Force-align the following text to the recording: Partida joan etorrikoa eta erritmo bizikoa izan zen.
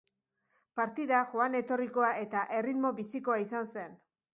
Partida 0.79 1.21
joan 1.35 1.59
etorrikoa 1.61 2.11
eta 2.25 2.45
erritmo 2.59 2.97
bizikoa 3.05 3.41
izan 3.49 3.75
zen. 3.79 4.01